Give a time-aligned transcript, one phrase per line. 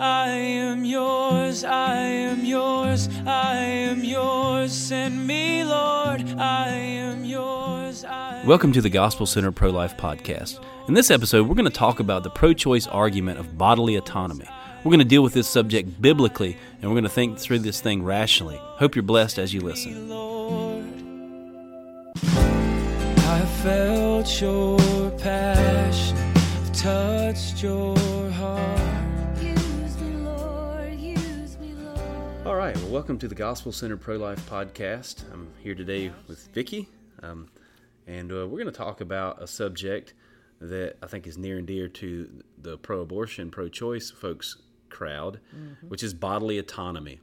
[0.00, 4.72] I am yours, I am yours, I am yours.
[4.72, 8.06] Send me, Lord, I am yours.
[8.06, 10.64] I Welcome to the Gospel Center Pro Life Podcast.
[10.88, 14.46] In this episode, we're going to talk about the pro choice argument of bodily autonomy.
[14.84, 17.82] We're going to deal with this subject biblically, and we're going to think through this
[17.82, 18.56] thing rationally.
[18.58, 20.08] Hope you're blessed as you listen.
[20.08, 20.82] Lord.
[22.22, 26.16] I felt your passion,
[26.72, 27.98] touched your
[28.30, 28.79] heart.
[32.60, 35.22] Right, well, welcome to the Gospel Center Pro Life Podcast.
[35.32, 36.90] I'm here today with Vicki,
[37.22, 37.48] um,
[38.06, 40.12] and uh, we're going to talk about a subject
[40.60, 44.58] that I think is near and dear to the pro abortion, pro choice folks
[44.90, 45.40] crowd,
[45.88, 47.20] which is bodily autonomy.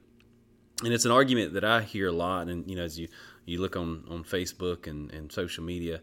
[0.83, 3.07] and it's an argument that I hear a lot, and you know, as you
[3.45, 6.01] you look on on Facebook and, and social media,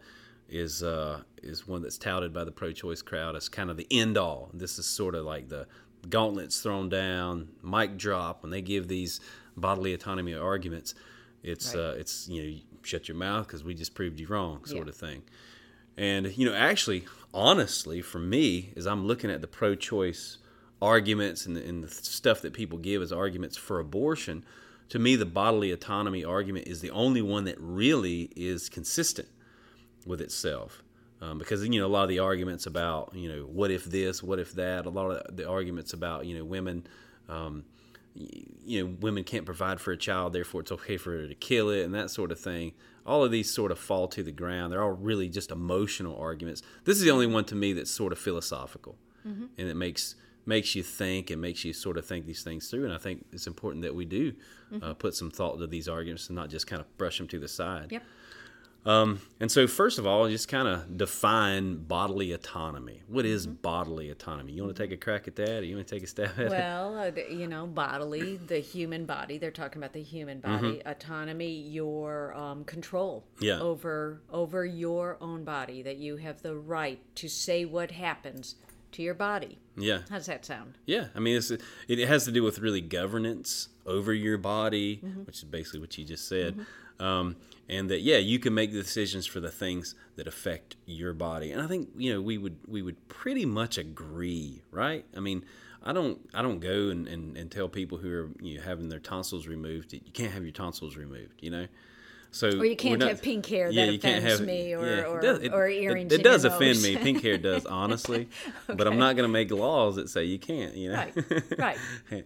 [0.49, 4.17] is uh, is one that's touted by the pro-choice crowd as kind of the end
[4.17, 4.51] all.
[4.55, 5.67] This is sort of like the
[6.11, 9.21] gauntlets thrown down, mic drop when they give these
[9.57, 10.95] bodily autonomy arguments.
[11.43, 14.87] It's uh, it's you know, shut your mouth because we just proved you wrong, sort
[14.87, 14.91] Yeah.
[14.91, 15.23] of thing.
[15.97, 20.39] And you know, actually, honestly, for me, as I'm looking at the pro-choice
[20.83, 24.45] arguments and the, and the stuff that people give as arguments for abortion,
[24.91, 29.29] to me, the bodily autonomy argument is the only one that really is consistent
[30.07, 30.84] with itself.
[31.25, 34.23] Um, because you know a lot of the arguments about you know what if this,
[34.23, 36.87] what if that, a lot of the arguments about you know women,
[37.29, 37.65] um,
[38.15, 41.71] you know women can't provide for a child, therefore it's okay for her to kill
[41.71, 42.73] it, and that sort of thing.
[43.07, 44.73] All of these sort of fall to the ground.
[44.73, 46.63] They're all really just emotional arguments.
[46.85, 48.97] This is the only one to me that's sort of philosophical,
[49.59, 52.85] and it makes makes you think and makes you sort of think these things through.
[52.85, 54.35] And I think it's important that we do
[54.83, 57.39] uh, put some thought to these arguments and not just kind of brush them to
[57.39, 57.93] the side.
[57.93, 58.03] Yep.
[58.87, 63.03] Um, and so, first of all, just kind of define bodily autonomy.
[63.09, 64.53] What is bodily autonomy?
[64.53, 66.33] You want to take a crack at that, or you want to take a stab
[66.37, 66.51] at it?
[66.51, 69.39] Well, uh, you know, bodily, the human body.
[69.39, 73.45] They're talking about the human body autonomy, your um, control Mm-hmm.
[73.45, 73.61] Yeah.
[73.61, 75.83] over over your own body.
[75.83, 78.57] That you have the right to say what happens
[78.93, 79.59] to your body.
[79.77, 80.79] Yeah, How does that sound?
[80.87, 81.07] yeah.
[81.17, 85.23] I mean, it's, it has to do with really governance over your body, Mm-hmm.
[85.25, 86.65] which is basically what you just said.
[87.01, 87.37] Um,
[87.69, 91.51] and that yeah, you can make the decisions for the things that affect your body.
[91.51, 95.05] And I think you know we would we would pretty much agree, right?
[95.17, 95.45] I mean.
[95.87, 96.19] I don't.
[96.33, 99.47] I don't go and, and, and tell people who are you know, having their tonsils
[99.47, 101.35] removed that you can't have your tonsils removed.
[101.41, 101.67] You know,
[102.35, 103.71] so Or you can't we're have pink hair.
[103.71, 106.13] Yeah, that you can't offends have me, or yeah, it or, does- it- or earrings.
[106.13, 106.97] It, in does offend me.
[106.97, 108.29] Pink hair does, honestly,
[108.67, 110.75] but I'm not going to make laws that say you can't.
[110.75, 111.15] You know, Right,
[111.59, 111.79] right.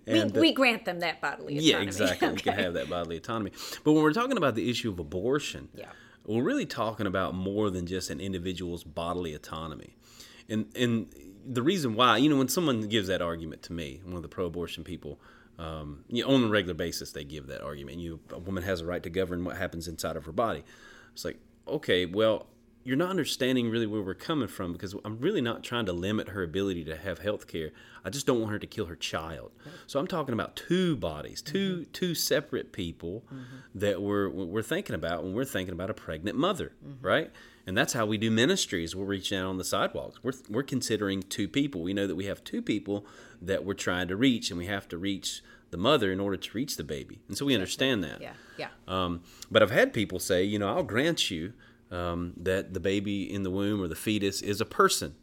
[0.07, 1.71] and, we, we grant them that bodily autonomy.
[1.71, 2.29] yeah, exactly.
[2.31, 3.53] We can have that bodily autonomy.
[3.85, 5.87] But when we're talking about the issue of abortion, Yeah.
[6.25, 9.97] we're really talking about more than just an individual's bodily autonomy.
[10.49, 11.07] And and
[11.47, 14.29] the reason why, you know, when someone gives that argument to me, one of the
[14.29, 15.21] pro-abortion people,
[15.59, 17.99] um, you know, on a regular basis, they give that argument.
[17.99, 20.63] You, a woman has a right to govern what happens inside of her body.
[21.13, 22.47] It's like, okay, well,
[22.85, 26.29] you're not understanding really where we're coming from because I'm really not trying to limit
[26.29, 27.71] her ability to have health care.
[28.05, 29.51] I just don't want her to kill her child.
[29.87, 31.93] So I'm talking about two bodies, 2 mm-hmm.
[31.93, 33.57] two separate people mm-hmm.
[33.75, 37.07] that we're we're thinking about when we're thinking about a pregnant mother, mm-hmm.
[37.07, 37.31] right?
[37.69, 38.97] And that's how we do ministries.
[38.97, 40.25] We're reaching out on the sidewalks.
[40.25, 41.83] We're we're considering two people.
[41.83, 43.05] We know that we have two people
[43.43, 46.51] that we're trying to reach, and we have to reach the mother in order to
[46.55, 47.21] reach the baby.
[47.29, 48.23] And so we understand that.
[48.23, 48.69] Yeah, yeah.
[48.89, 49.21] Um,
[49.51, 51.53] but I've had people say, you know, I'll grant you
[51.91, 55.15] um, that the baby in the womb or the fetus is a person.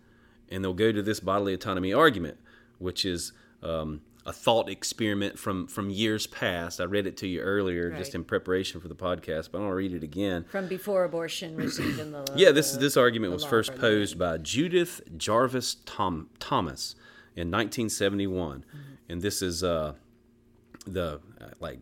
[0.49, 2.37] And they'll go to this bodily autonomy argument,
[2.77, 3.33] which is
[3.63, 6.81] um, a thought experiment from, from years past.
[6.81, 9.71] I read it to you earlier just in preparation for the podcast, but I want
[9.71, 10.45] to read it again.
[10.49, 15.01] From before abortion was even the Yeah, this this argument was first posed by Judith
[15.15, 16.95] Jarvis Tom, Thomas
[17.35, 18.77] in 1971, Mm-hmm.
[19.09, 19.93] and this is uh,
[20.87, 21.79] the uh, like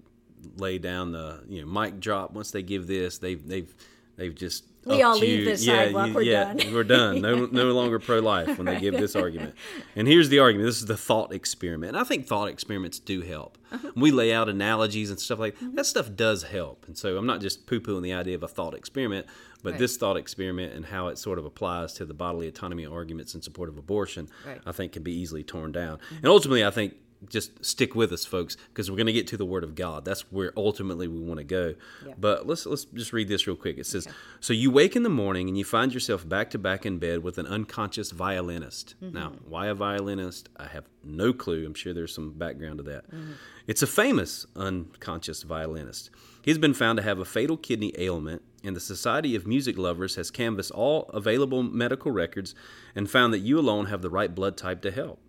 [0.58, 2.34] lay down the you know mic drop.
[2.34, 3.74] Once they give this, they've they've
[4.18, 5.46] they've just We all leave you.
[5.46, 6.74] the sidewalk, you- we're yeah, done.
[6.74, 7.22] we're done.
[7.22, 9.56] No no longer pro life when they give this argument.
[9.96, 10.68] And here's the argument.
[10.68, 11.90] This is the thought experiment.
[11.90, 13.58] And I think thought experiments do help.
[13.72, 13.92] Uh-huh.
[13.96, 15.76] We lay out analogies and stuff like Mm-hmm.
[15.76, 15.86] that.
[15.86, 16.86] Stuff does help.
[16.88, 19.28] And so I'm not just poo pooing the idea of a thought experiment,
[19.62, 19.80] but Right.
[19.80, 23.42] this thought experiment and how it sort of applies to the bodily autonomy arguments in
[23.42, 24.58] support of abortion, Right.
[24.60, 24.70] Mm-hmm.
[24.70, 26.00] I think can be easily torn down.
[26.18, 26.96] And ultimately, I think
[27.30, 30.06] just stick with us, folks, because we're going to get to the Word of God.
[30.06, 31.76] That's where ultimately we want to go.
[32.06, 32.14] Yeah.
[32.18, 33.78] But let's let's just read this real quick.
[33.78, 34.08] It says,
[34.40, 37.24] "So you wake in the morning and you find yourself back to back in bed
[37.24, 38.96] with an unconscious violinist.
[39.02, 39.16] Mm-hmm.
[39.16, 40.50] Now, why a violinist?
[40.58, 41.66] I have no clue.
[41.66, 43.10] I'm sure there's some background to that.
[43.12, 43.34] Mm-hmm.
[43.68, 46.10] It's a famous unconscious violinist.
[46.42, 50.16] He's been found to have a fatal kidney ailment." And the Society of Music Lovers
[50.16, 52.56] has canvassed all available medical records
[52.96, 55.20] and found that you alone have the right blood type to help.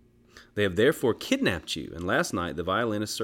[0.55, 3.21] They have therefore kidnapped you, and last night the violinist's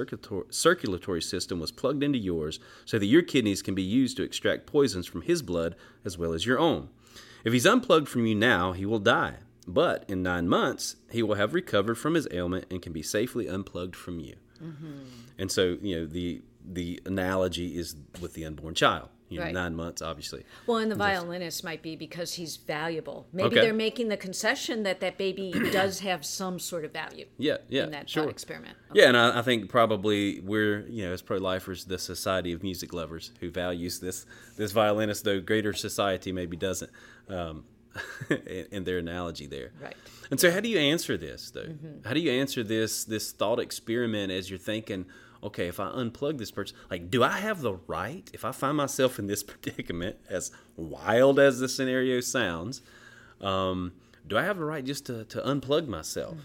[0.50, 4.66] circulatory system was plugged into yours so that your kidneys can be used to extract
[4.66, 5.74] poisons from his blood
[6.04, 6.90] as well as your own.
[7.44, 9.36] If he's unplugged from you now, he will die.
[9.66, 13.48] But in nine months, he will have recovered from his ailment and can be safely
[13.48, 14.34] unplugged from you.
[14.62, 14.98] Mm-hmm.
[15.38, 19.08] And so, you know, the the analogy is with the unborn child.
[19.32, 19.54] You know, Right.
[19.54, 20.44] nine months, obviously.
[20.66, 23.26] Well, and the violinist might be because he's valuable.
[23.32, 23.60] Maybe Okay.
[23.62, 27.84] they're making the concession that that baby does have some sort of value Yeah, yeah,
[27.84, 28.24] in that sure.
[28.24, 28.76] thought experiment.
[28.94, 32.92] Yeah, and I, I think probably we're, you know, as pro-lifers, the society of music
[32.92, 34.26] lovers who values this
[34.56, 36.90] this violinist, though greater society maybe doesn't,
[37.28, 37.64] um,
[38.30, 39.72] in, in their analogy there.
[39.80, 39.96] Right.
[40.30, 41.74] And so, how do you answer this, though?
[42.04, 45.04] How do you answer this this thought experiment as you're thinking,
[45.42, 48.76] okay, if I unplug this person, like, do I have the right, if I find
[48.76, 52.82] myself in this predicament, as wild as the scenario sounds,
[53.40, 53.92] um,
[54.26, 56.38] do I have the right just to, to unplug myself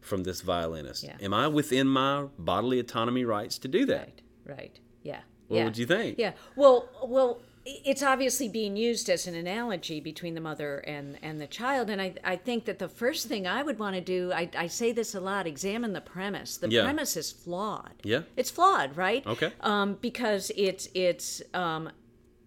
[0.00, 1.04] from this violinist?
[1.04, 1.16] Yeah.
[1.20, 4.20] Am I within my bodily autonomy rights to do that?
[4.44, 4.58] Right.
[4.58, 4.80] Right.
[5.02, 5.20] Yeah.
[5.48, 5.64] What yeah.
[5.64, 6.18] would you think?
[6.18, 6.32] Yeah.
[6.56, 11.46] Well, well, it's obviously being used as an analogy between the mother and and the
[11.46, 14.50] child, and I I think that the first thing I would want to do, I
[14.56, 16.56] I say this a lot, examine the premise.
[16.56, 16.82] The Yeah.
[16.82, 17.94] premise is flawed.
[18.02, 18.22] Yeah.
[18.36, 19.26] It's flawed, right?
[19.26, 19.52] Okay.
[19.60, 21.90] Um, because it's it's um,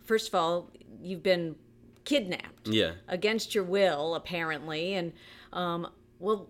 [0.03, 0.69] first of all,
[1.01, 1.56] you've been
[2.03, 2.67] kidnapped.
[2.67, 2.94] Yeah.
[3.07, 5.13] Against your will, apparently, and
[5.53, 5.88] um,
[6.19, 6.50] well,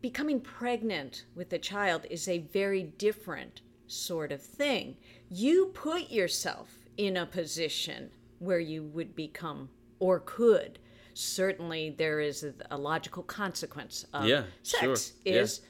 [0.00, 4.96] becoming pregnant with a child is a very different sort of thing.
[5.30, 9.68] You put yourself in a position where you would become
[9.98, 10.78] or could.
[11.14, 14.96] Certainly, there is a, a logical consequence of Yeah, sex sure,
[15.32, 15.40] yeah.
[15.42, 15.60] is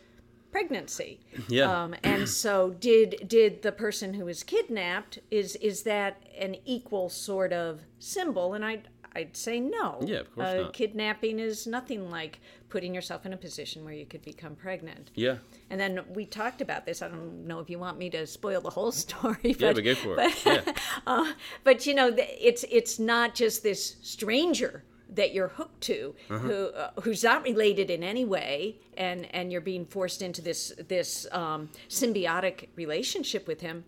[0.51, 1.21] pregnancy.
[1.49, 1.85] Yeah.
[1.85, 7.11] Um, and so, did did the person who was kidnapped is is that an equal
[7.11, 8.55] sort of symbol?
[8.55, 8.83] And I
[9.17, 10.01] I'd say no.
[10.05, 10.73] Yeah, of course uh, not.
[10.73, 15.11] Kidnapping is nothing like putting yourself in a position where you could become pregnant.
[15.15, 15.37] Yeah.
[15.71, 17.01] And then we talked about this.
[17.03, 19.37] I don't know if you want me to spoil the whole story.
[19.43, 20.35] But, Yeah, but go for it.
[20.45, 20.73] But, yeah.
[21.07, 21.33] uh,
[21.63, 26.39] but you know, it's it's not just this stranger that you're hooked to, Uh-huh.
[26.39, 30.73] who uh, who's not related in any way, and and you're being forced into this
[30.89, 33.85] this um, symbiotic relationship with him.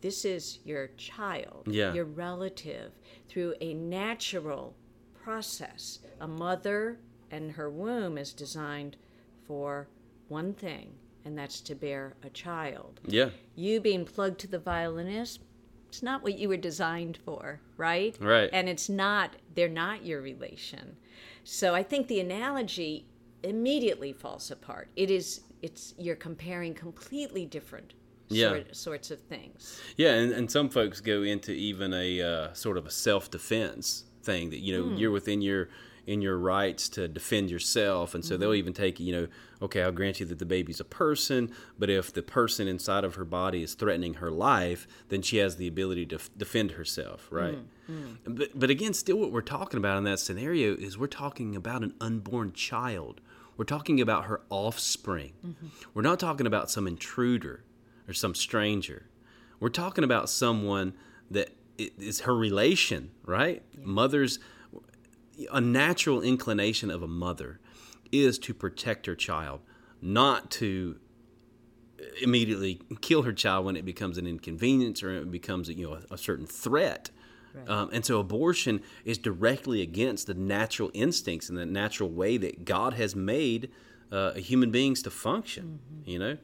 [0.00, 1.92] This is your child, Yeah.
[1.92, 2.92] your relative,
[3.28, 4.74] through a natural
[5.22, 5.98] process.
[6.20, 6.98] A mother
[7.30, 8.96] and her womb is designed
[9.46, 9.88] for
[10.28, 10.94] one thing,
[11.24, 13.30] and that's to bear a child Yeah.
[13.54, 15.40] you being plugged to the violinist
[15.88, 18.48] it's not what you were designed for right Right.
[18.52, 20.96] and it's not they're not your relation
[21.44, 23.06] so i think the analogy
[23.42, 27.92] immediately falls apart it is it's you're comparing completely different
[28.30, 28.48] Yeah.
[28.48, 32.76] sort, sorts of things Yeah, and, and some folks go into even a uh, sort
[32.78, 34.96] of a self defense thing that you know hmm.
[34.96, 35.68] you're within your
[36.06, 38.56] in your rights to defend yourself, and so they'll mm-hmm.
[38.56, 39.26] even take you know
[39.62, 43.16] okay, I'll grant you that the baby's a person, but if the person inside of
[43.16, 47.28] her body is threatening her life, then she has the ability to f- defend herself,
[47.30, 47.58] right?
[47.90, 48.34] Mm-hmm.
[48.34, 51.82] But but again, still what we're talking about in that scenario is we're talking about
[51.82, 53.20] an unborn child.
[53.56, 55.32] We're talking about her offspring.
[55.44, 55.66] Mm-hmm.
[55.92, 57.62] We're not talking about some intruder
[58.10, 59.06] or some stranger.
[59.60, 60.94] We're talking about someone
[61.30, 63.62] that is her relation, right?
[63.82, 64.38] Mother's
[65.50, 67.60] a natural inclination of a mother
[68.12, 69.60] is to protect her child,
[70.02, 70.98] not to
[72.22, 76.14] immediately kill her child when it becomes an inconvenience or it becomes you know a,
[76.14, 77.10] a certain threat.
[77.66, 82.64] Um, and so abortion is directly against the natural instincts and the natural way that
[82.64, 83.70] God has made
[84.12, 85.80] uh, human beings to function.
[86.04, 86.38] You know,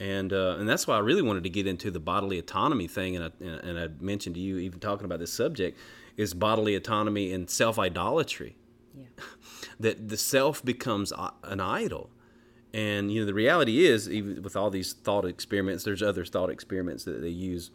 [0.00, 3.16] and uh, and that's why I really wanted to get into the bodily autonomy thing.
[3.16, 5.78] And I, and I mentioned to you even talking about this subject
[6.16, 8.56] is bodily autonomy and self idolatry
[8.94, 9.04] yeah
[9.80, 11.12] that the self becomes
[11.44, 12.10] an idol.
[12.72, 16.50] And you know the reality is, even with all these thought experiments, there's other thought
[16.50, 17.70] experiments that they use.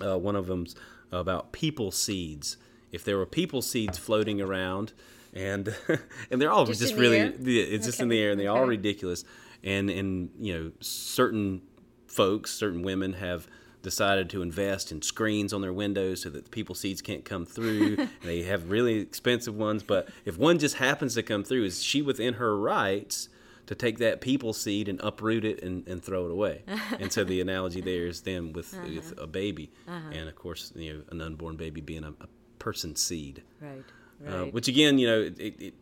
[0.00, 0.76] Uh, one of them's
[1.10, 2.56] about people seeds.
[2.92, 4.92] If there were people seeds floating around,
[5.32, 5.74] and
[6.30, 7.32] and they're all Just just, really, air?
[7.38, 9.24] it's just in the air, and they're all ridiculous.
[9.64, 11.62] And and you know certain
[12.06, 13.48] folks, certain women have
[13.82, 17.46] decided to invest in screens on their windows so that the people seeds can't come
[17.46, 17.96] through.
[18.24, 22.02] they have really expensive ones, but if one just happens to come through, is she
[22.02, 23.28] within her rights
[23.66, 26.62] to take that people seed and uproot it and, and throw it away?
[26.98, 30.94] and so the analogy there is them with, with a baby, and of course, you
[30.94, 33.42] know, an unborn baby being a, a person seed.
[33.60, 33.84] right
[34.26, 35.74] Uh, which again, you know, it, it, it,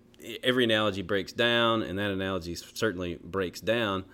[0.43, 4.05] every analogy breaks down, and that analogy certainly breaks down.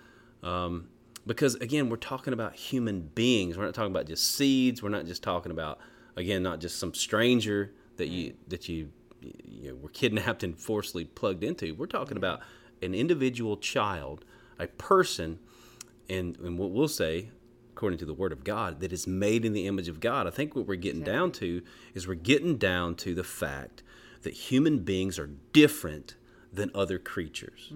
[0.41, 0.89] Um,
[1.25, 3.57] because again, we're talking about human beings.
[3.57, 4.83] We're not talking about just seeds.
[4.83, 5.79] We're not just talking about
[6.15, 8.91] again, not just some stranger that you that you
[9.21, 11.73] you know, were kidnapped and forcibly plugged into.
[11.75, 12.41] We're talking about
[12.81, 14.25] an individual child
[14.59, 15.39] a person,
[16.09, 17.29] and, and what we'll say,
[17.71, 20.27] according to the Word of God, that is made in the image of God.
[20.27, 21.61] I think what we're getting down to
[21.93, 23.83] is we're getting down to the fact
[24.23, 26.15] that human beings are different
[26.51, 27.71] than other creatures.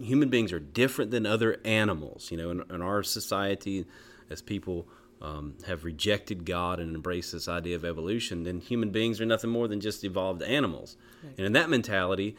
[0.00, 2.30] Human beings are different than other animals.
[2.30, 3.86] You know, in, in our society,
[4.30, 4.86] as people
[5.20, 9.50] um, have rejected God and embraced this idea of evolution, then human beings are nothing
[9.50, 10.96] more than just evolved animals.
[11.36, 12.36] And in that mentality,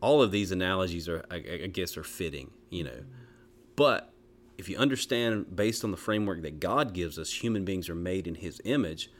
[0.00, 2.50] all of these analogies are, I, I guess, are fitting.
[2.70, 3.04] You know,
[3.76, 4.12] but
[4.56, 8.26] if you understand based on the framework that God gives us, human beings are made
[8.26, 9.10] in His image,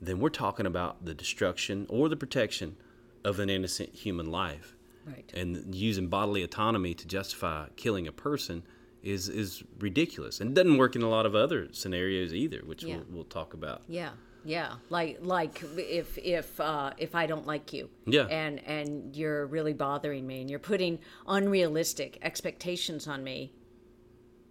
[0.00, 2.76] then we're talking about the destruction or the protection
[3.24, 4.74] of an innocent human life.
[5.06, 5.30] Right.
[5.34, 8.62] And using bodily autonomy to justify killing a person
[9.02, 12.96] is is ridiculous, and doesn't work in a lot of other scenarios either, which Yeah.
[12.96, 13.82] we'll, we'll talk about.
[13.88, 14.10] Yeah,
[14.44, 14.74] yeah.
[14.90, 18.26] Like like if if uh, if I don't like you, Yeah.
[18.26, 23.52] and and you're really bothering me, and you're putting unrealistic expectations on me.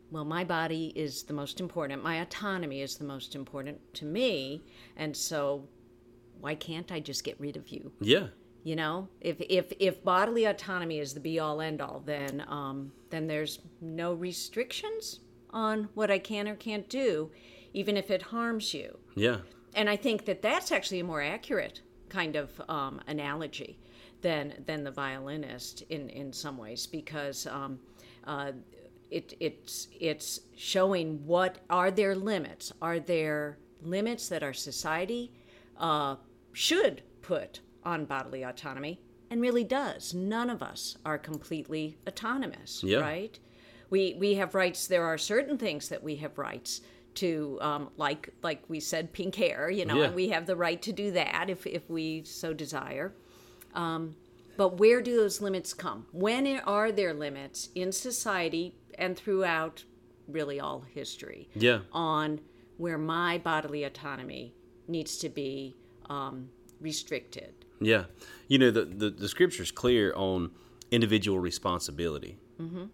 [0.10, 2.02] Well, my body is the most important.
[2.02, 4.64] My autonomy is the most important to me,
[4.96, 5.68] and so
[6.40, 7.92] why can't I just get rid of you?
[8.00, 8.28] Yeah,
[8.68, 12.92] You know, if if if bodily autonomy is the be all end all, then um,
[13.10, 15.22] then there's no restrictions
[15.52, 17.32] on what I can or can't do,
[17.72, 18.98] even if it harms you.
[19.16, 19.38] Yeah,
[19.74, 23.80] and I think that that's actually a more accurate kind of um, analogy
[24.22, 27.80] than than the violinist in in some ways because um,
[28.26, 28.52] uh,
[29.10, 32.74] it it's it's showing what are their limits?
[32.82, 35.32] Are there limits that our society
[35.78, 36.18] uh,
[36.52, 39.00] should put on bodily autonomy
[39.32, 40.14] and really does.
[40.14, 43.00] None of us are completely autonomous Yeah.
[43.00, 43.40] right?
[43.90, 44.88] We we have rights.
[44.88, 46.82] There are certain things that we have rights
[47.16, 50.04] to um, like like we said pink hair you know Yeah.
[50.08, 53.14] and we have the right to do that if if we so desire.
[53.74, 54.16] Um,
[54.58, 56.08] but where do those limits come?
[56.12, 59.84] When are there limits in society and throughout
[60.28, 62.42] really all history yeah, on
[62.78, 64.54] where my bodily autonomy
[64.88, 65.76] needs to be
[66.10, 66.50] um,
[66.82, 68.06] restricted yeah.
[68.48, 70.52] You know, the the, the scripture's clear on
[70.92, 72.86] individual responsibility, mm-hmm.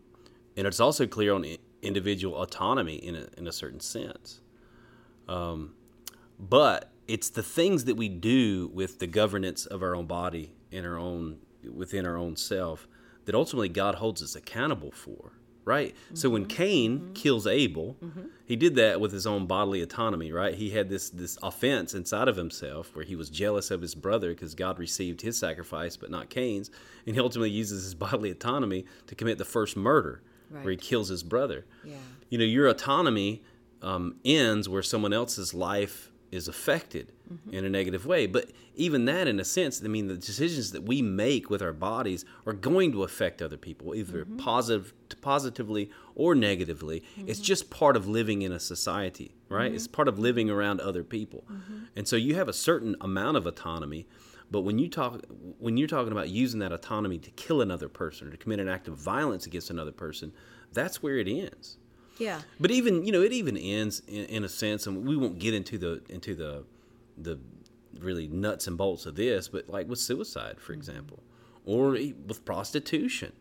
[0.58, 1.46] and it's also clear on
[1.82, 4.42] individual autonomy in a in a certain sense.
[5.28, 5.74] Um,
[6.40, 10.86] but it's the things that we do with the governance of our own body in
[10.86, 11.40] our own
[11.72, 12.88] within our own self
[13.26, 15.34] that ultimately God holds us accountable for.
[15.66, 15.96] Right?
[16.14, 16.58] So when mm-hmm.
[16.58, 17.14] Cain mm-hmm.
[17.14, 18.28] kills Abel, mm-hmm.
[18.46, 20.56] he did that with his own bodily autonomy, right?
[20.56, 24.30] He had this this offense inside of himself where he was jealous of his brother
[24.30, 26.70] because God received his sacrifice but not Cain's,
[27.06, 30.22] and he ultimately uses his bodily autonomy to commit the first murder
[30.62, 31.66] where he kills his brother.
[31.84, 31.96] Yeah.
[32.30, 33.42] You know, your autonomy
[33.82, 37.54] um, ends where someone else's life is affected Mm-hmm.
[37.54, 38.28] in a negative way.
[38.28, 41.72] But even that, in a sense, I mean, the decisions that we make with our
[41.72, 44.36] bodies are going to affect other people, either mm-hmm.
[44.36, 47.02] positive, positively or negatively.
[47.16, 47.46] It's mm-hmm.
[47.46, 49.74] just part of living in a society, right?
[49.74, 51.46] It's part of living around other people,
[51.96, 54.06] and so you have a certain amount of autonomy.
[54.52, 55.22] But when you talk,
[55.60, 58.68] when you're talking about using that autonomy to kill another person or to commit an
[58.68, 60.34] act of violence against another person,
[60.74, 61.78] that's where it ends.
[62.18, 65.40] yeah But even you know, it even ends in, in a sense, and we won't
[65.40, 66.66] get into the into the
[67.18, 67.40] the
[68.00, 70.80] really nuts and bolts of this, but like with suicide, for mm-hmm.
[70.80, 71.24] example,
[71.66, 73.34] or with prostitution.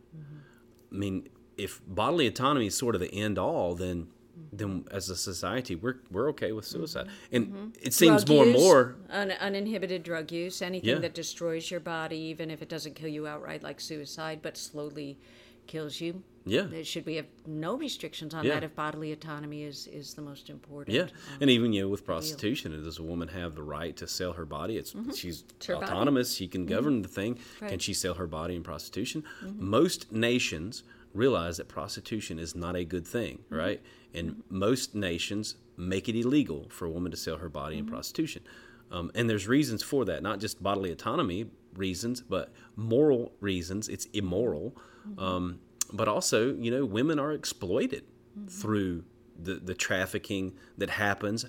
[0.93, 4.57] I mean, if bodily autonomy is sort of the end all, then mm-hmm.
[4.57, 6.81] then as a society, we're we're okay with mm-hmm.
[6.81, 8.97] suicide, and it seems Drug more and more.
[9.11, 10.99] un- uninhibited drug use anything Yeah.
[10.99, 15.19] that destroys your body even if it doesn't kill you outright like suicide but slowly
[15.67, 16.63] kills you Yeah.
[16.63, 18.55] There should we have no restrictions on Yeah.
[18.55, 21.09] that if bodily autonomy is is the most important Yeah, um,
[21.41, 24.45] and even you know with prostitution, does a woman have the right to sell her
[24.45, 24.77] body?
[24.77, 25.13] It's mm-hmm.
[25.13, 25.87] she's her body.
[25.87, 26.35] autonomous.
[26.35, 26.75] She can mm-hmm.
[26.75, 27.39] govern the thing.
[27.61, 29.25] Can she sell her body in prostitution?
[29.45, 29.65] Mm-hmm.
[29.65, 30.83] Most nations
[31.15, 33.81] realize that prostitution is not a good thing, right?
[34.15, 38.43] And most nations make it illegal for a woman to sell her body in prostitution.
[38.91, 43.89] Um, and there's reasons for that, not just bodily autonomy reasons, but moral reasons.
[43.89, 44.77] It's immoral.
[45.19, 45.61] Um,
[45.93, 48.05] but also, you know, women are exploited
[48.39, 48.49] mm-hmm.
[48.49, 49.05] through
[49.41, 51.47] the, the trafficking that happens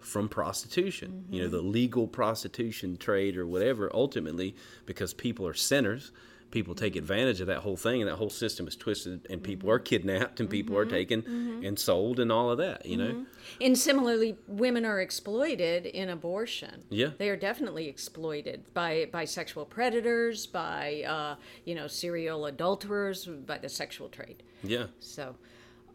[0.00, 1.56] from prostitution, you know, mm-hmm.
[1.56, 6.12] the legal prostitution trade or whatever, ultimately, because people are sinners.
[6.54, 9.68] People take advantage of that whole thing, and that whole system is twisted, and people
[9.68, 13.26] are kidnapped, and people are taken and sold, and all of that, you know?
[13.60, 17.10] and similarly women are exploited in abortion Yeah.
[17.18, 21.34] they are definitely exploited by by sexual predators by uh,
[21.64, 24.86] you know serial adulterers by the sexual trade Yeah.
[25.00, 25.34] So,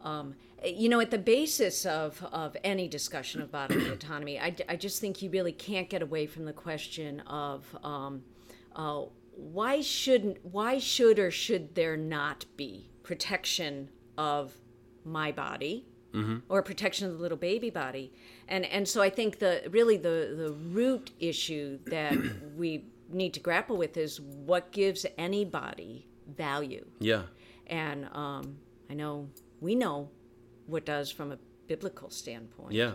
[0.02, 4.76] um, you know, at the basis of, of any discussion of bodily autonomy, I, I
[4.76, 8.22] just think you really can't get away from the question of um,
[8.76, 9.04] uh,
[9.36, 14.54] why shouldn't why should or should there not be protection of
[15.04, 15.86] my body
[16.48, 18.12] or protection of the little baby body
[18.48, 22.16] and and so i think the really the the root issue that
[22.56, 27.22] we need to grapple with is what gives anybody value Yeah.
[27.68, 28.58] and um,
[28.90, 29.28] i know
[29.60, 30.10] we know
[30.66, 32.94] what does from a biblical standpoint Yeah.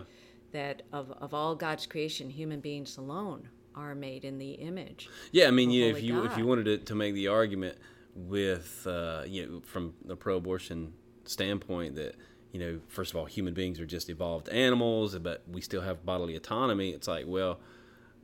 [0.52, 5.48] that of, of all god's creation human beings alone are made in the image Yeah,
[5.48, 7.76] I mean, you know, if you if you wanted to, to make the argument
[8.14, 12.14] with uh, you know from the pro-abortion standpoint that
[12.52, 16.04] you know first of all human beings are just evolved animals, but we still have
[16.06, 16.90] bodily autonomy.
[16.90, 17.60] It's like, well,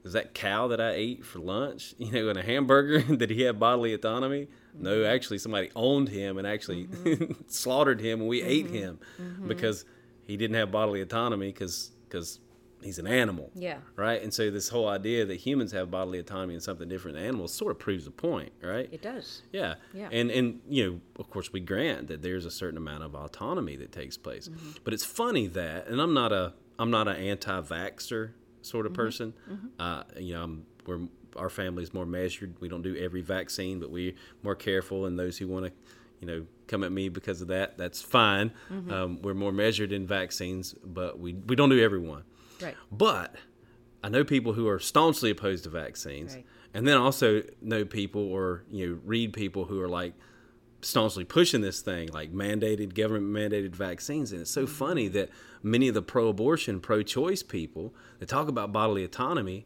[0.05, 3.43] is that cow that I ate for lunch, you know, in a hamburger, did he
[3.43, 4.49] have bodily autonomy?
[4.79, 5.15] No, Mm-hmm.
[5.15, 6.89] actually, somebody owned him and actually
[7.49, 8.75] slaughtered him, and we ate Mm-hmm.
[8.75, 8.99] him
[9.47, 9.85] because
[10.27, 12.41] he didn't have bodily autonomy because because
[12.83, 14.23] he's an animal yeah right?
[14.23, 17.53] And so this whole idea that humans have bodily autonomy and something different than animals
[17.55, 18.89] sort of proves the point, right?
[18.93, 19.75] it does yeah.
[19.95, 20.09] Yeah.
[20.11, 23.77] And and you know, of course, we grant that there's a certain amount of autonomy
[23.77, 24.49] that takes place.
[24.49, 24.71] Mm-hmm.
[24.85, 28.31] But it's funny that, and I'm not a I'm not an anti-vaxxer
[28.63, 28.93] sort Mm-hmm.
[28.93, 29.35] of person.
[29.79, 31.01] Uh, you know, I'm, we're
[31.37, 32.55] our family's more measured.
[32.61, 34.13] We don't do every vaccine, but we're
[34.43, 35.07] more careful.
[35.07, 35.73] And those who want to,
[36.21, 38.53] you know, come at me because of that, that's fine.
[38.71, 38.93] Mm-hmm.
[38.93, 42.25] Um, we're more measured in vaccines, but we we don't do every one.
[42.63, 43.35] Right But
[44.03, 46.47] I know people who are staunchly opposed to vaccines, Right.
[46.75, 50.15] and then also know people or you know read people who are like
[50.81, 54.33] staunchly pushing this thing, like mandated government mandated vaccines.
[54.33, 54.75] And it's so mm-hmm.
[54.75, 55.31] funny that
[55.63, 59.65] many of the pro-abortion, pro-choice people that talk about bodily autonomy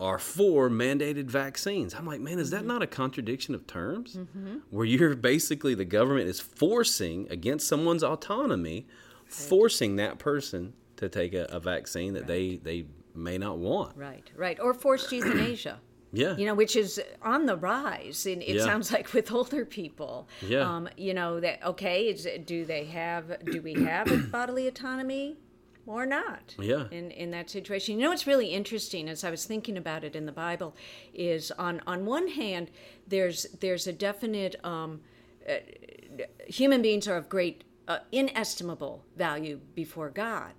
[0.00, 1.94] are for mandated vaccines.
[1.94, 2.68] I'm like, man, is that mm-hmm.
[2.68, 4.16] not a contradiction of terms?
[4.16, 4.58] Mm-hmm.
[4.70, 8.86] Where you're basically the government is forcing against someone's autonomy,
[9.26, 13.96] forcing that person to take a, a vaccine that they they may not want.
[13.96, 15.78] right right or forced euthanasia
[16.12, 16.36] Yeah.
[16.36, 18.24] you know, which is on the rise.
[18.26, 18.64] And it Yeah.
[18.64, 20.28] sounds like with older people.
[20.40, 20.60] Yeah.
[20.60, 22.08] Um, you know that okay?
[22.08, 23.44] Is, do they have?
[23.44, 25.36] Do we have bodily autonomy?
[25.84, 26.54] Or not?
[26.58, 26.84] Yeah.
[26.90, 30.16] In in that situation, you know what's really interesting, as I was thinking about it
[30.16, 30.74] in the Bible,
[31.12, 32.70] is on on one hand,
[33.06, 35.00] there's there's a definite um,
[35.48, 35.54] uh,
[36.46, 40.54] human beings are of great uh, inestimable value before God,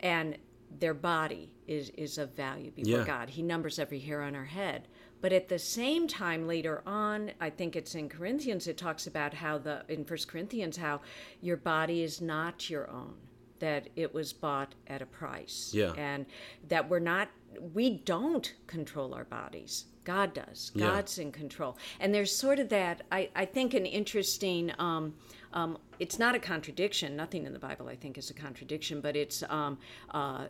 [0.00, 0.36] and
[0.80, 3.04] their body is is of value before Yeah.
[3.04, 3.30] God.
[3.30, 4.88] He numbers every hair on our head.
[5.20, 9.34] But at the same time, later on, I think it's in Corinthians, it talks about
[9.34, 11.00] how the in First Corinthians how
[11.40, 13.14] your body is not your own,
[13.58, 15.92] that it was bought at a price, Yeah.
[15.96, 16.26] and
[16.68, 17.28] that we're not
[17.74, 19.86] we don't control our bodies.
[20.04, 20.70] God does.
[20.74, 20.86] Yeah.
[20.86, 21.76] God's in control.
[21.98, 25.14] And there's sort of that, I, I think, an interesting, um,
[25.52, 27.16] um, it's not a contradiction.
[27.16, 29.78] Nothing in the Bible, I think, is a contradiction, but it's um,
[30.10, 30.46] uh,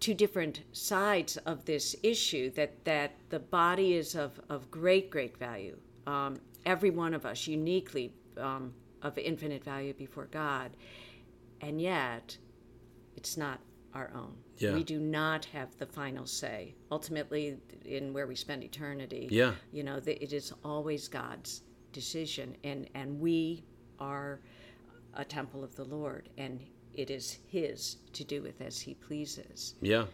[0.00, 5.36] two different sides of this issue that, that the body is of, of great, great
[5.36, 5.76] value.
[6.06, 10.70] Um, every one of us uniquely um, of infinite value before God.
[11.60, 12.36] And yet,
[13.16, 13.60] it's not
[13.94, 14.34] our own.
[14.58, 14.74] Yeah.
[14.74, 16.74] We do not have the final say.
[16.90, 19.54] Ultimately, in where we spend eternity, Yeah.
[19.72, 23.64] you know, it is always God's decision, and and we
[24.00, 24.40] are
[25.14, 26.60] a temple of the Lord, and
[26.94, 29.74] it is His to do with as He pleases.
[29.80, 30.04] Yeah.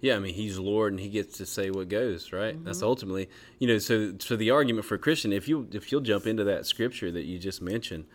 [0.00, 2.56] Yeah, I mean he's Lord and he gets to say what goes, right?
[2.56, 2.64] Mm-hmm.
[2.64, 3.28] That's ultimately,
[3.60, 6.42] you know, so so the argument for a Christian, if you if you'll jump into
[6.42, 8.06] that scripture that you just mentioned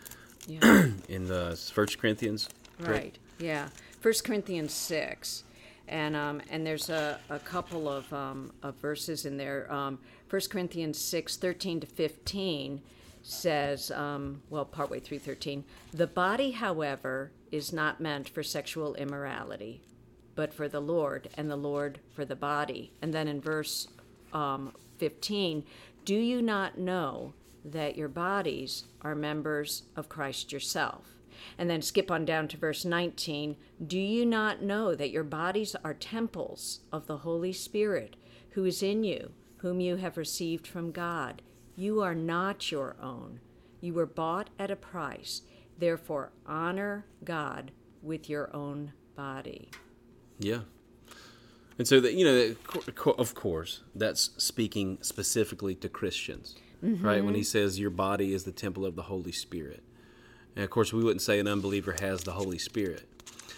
[0.47, 0.87] Yeah.
[1.07, 3.17] in the First Corinthians, Right.
[3.39, 3.69] Yeah.
[4.01, 5.43] First Corinthians six,
[5.87, 9.71] and um, and there's a, a couple of, um, of verses in there.
[9.71, 12.81] Um, First Corinthians six thirteen to fifteen
[13.29, 19.81] says, um, well, partway through thirteen, the body, however, is not meant for sexual immorality,
[20.33, 22.93] but for the Lord, and the Lord for the body.
[23.01, 23.89] And then in verse
[24.31, 25.65] um, fifteen,
[26.05, 27.33] do you not know
[27.65, 31.03] that your bodies are members of Christ yourself?
[31.57, 33.57] And then skip on down to verse 19.
[33.85, 38.15] Do you not know that your bodies are temples of the Holy Spirit
[38.51, 41.41] who is in you, whom you have received from God?
[41.77, 43.39] You are not your own.
[43.81, 45.43] You were bought at a price.
[45.77, 49.69] Therefore, honor God with your own body.
[50.39, 50.61] Yeah.
[51.77, 56.55] And so that you know, that, co- co- of course, that's speaking specifically to Christians,
[56.81, 57.23] right?
[57.23, 57.45] When he mm-hmm.
[57.45, 59.83] says your body is the temple of the Holy Spirit,
[60.55, 63.07] and of course, we wouldn't say an unbeliever has the Holy Spirit,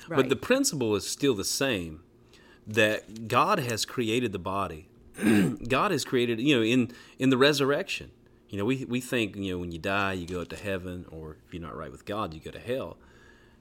[0.10, 2.02] but the principle is still the same.
[2.68, 4.90] That God has created the body.
[5.68, 8.12] God has created, you know, in in the resurrection.
[8.50, 11.06] You know, we we think, you know, when you die, you go up to heaven,
[11.12, 12.98] or if you're not right with God, you go to hell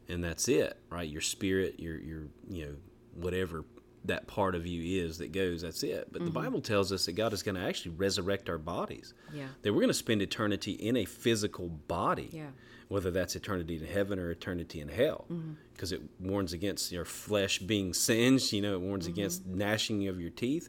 [0.09, 1.09] and that's it, right?
[1.09, 2.75] Your spirit, your your you know
[3.15, 3.65] whatever
[4.09, 6.09] that part of you is that goes, that's it.
[6.13, 6.35] But the mm-hmm.
[6.35, 9.15] Bible tells us that God is going to actually resurrect our bodies.
[9.33, 9.47] Yeah.
[9.63, 12.31] That we're going to spend eternity in a physical body.
[12.33, 12.49] Yeah.
[12.89, 15.27] Whether that's eternity in heaven or eternity in hell.
[15.31, 15.53] Mm-hmm.
[15.73, 19.13] Because it warns against your flesh being singed, you know, it warns mm-hmm.
[19.13, 20.69] against gnashing of your teeth.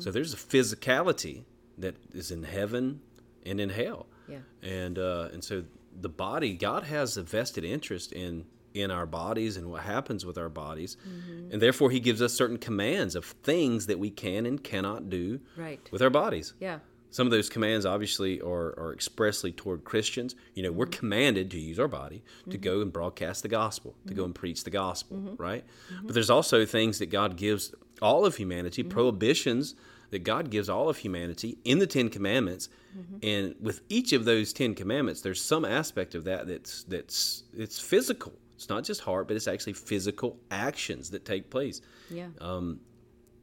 [0.00, 1.44] So there's a physicality
[1.78, 3.00] that is in heaven
[3.46, 4.06] and in hell.
[4.28, 4.38] Yeah.
[4.62, 5.64] And uh, and so
[5.98, 10.38] the body, God has a vested interest in in our bodies and what happens with
[10.38, 11.52] our bodies, Mm-hmm.
[11.52, 15.40] and therefore He gives us certain commands of things that we can and cannot do
[15.56, 15.80] Right.
[15.92, 16.54] with our bodies.
[16.60, 16.78] Yeah.
[17.12, 20.36] Some of those commands obviously are, are expressly toward Christians.
[20.54, 20.98] You know, we're Mm-hmm.
[21.00, 24.16] commanded to use our body to go and broadcast the gospel, to Mm-hmm.
[24.18, 25.64] go and preach the gospel, right?
[26.04, 28.90] But there's also things that God gives all of humanity, Mm-hmm.
[28.92, 29.74] prohibitions
[30.10, 32.68] that God gives all of humanity in the Ten Commandments.
[32.98, 33.16] Mm-hmm.
[33.22, 37.78] And with each of those Ten Commandments, there's some aspect of that that's that's it's
[37.78, 38.32] physical.
[38.60, 41.80] It's not just heart, but it's actually physical actions that take place.
[42.10, 42.28] Yeah.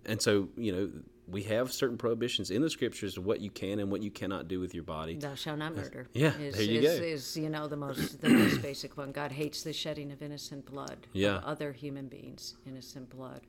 [0.05, 0.91] And so, you know,
[1.27, 4.47] we have certain prohibitions in the scriptures of what you can and what you cannot
[4.47, 5.15] do with your body.
[5.15, 6.07] Thou shalt not murder.
[6.13, 7.05] Yeah, is, there you is, go.
[7.05, 9.11] Is you know the most the most basic one.
[9.11, 11.07] God hates the shedding of innocent blood.
[11.13, 11.37] Yeah.
[11.37, 13.41] Of other human beings, innocent blood.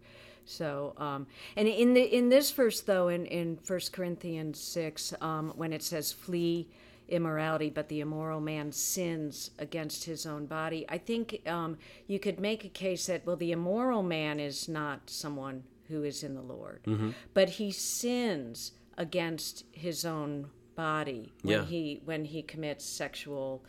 [0.47, 5.53] So, um, and in the in this verse though, in in First Corinthians six, um,
[5.55, 6.67] when it says flee
[7.09, 12.38] immorality, but the immoral man sins against his own body, I think um, you could
[12.38, 16.42] make a case that well, the immoral man is not someone who is in the
[16.42, 17.11] Lord, Mm-hmm.
[17.35, 21.64] but he sins against his own body when Yeah.
[21.64, 23.62] he when he commits sexual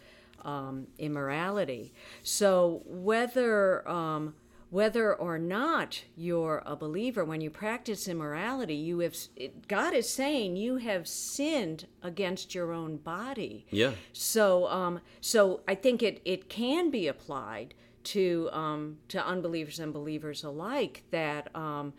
[0.43, 1.93] um, immorality.
[2.23, 4.36] So whether um,
[4.69, 10.10] whether or not you're a believer, when you practice immorality, you have it, God is
[10.10, 13.65] saying you have sinned against your own body.
[13.71, 13.91] Yeah.
[14.13, 17.73] So, um, so I think it, it can be applied
[18.05, 21.93] to um, to unbelievers and believers alike that um,